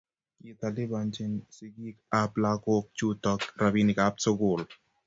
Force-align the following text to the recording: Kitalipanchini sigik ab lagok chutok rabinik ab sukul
Kitalipanchini 0.41 1.37
sigik 1.55 1.97
ab 2.21 2.31
lagok 2.43 2.85
chutok 2.97 3.41
rabinik 3.59 3.99
ab 4.07 4.15
sukul 4.23 4.61